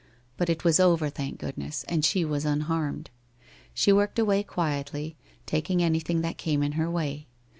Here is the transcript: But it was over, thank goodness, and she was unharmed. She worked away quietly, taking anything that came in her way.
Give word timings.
But 0.35 0.49
it 0.49 0.63
was 0.63 0.79
over, 0.79 1.11
thank 1.11 1.37
goodness, 1.37 1.83
and 1.87 2.03
she 2.03 2.25
was 2.25 2.43
unharmed. 2.43 3.11
She 3.71 3.93
worked 3.93 4.17
away 4.17 4.41
quietly, 4.41 5.15
taking 5.45 5.83
anything 5.83 6.21
that 6.21 6.39
came 6.39 6.63
in 6.63 6.71
her 6.71 6.89
way. 6.89 7.27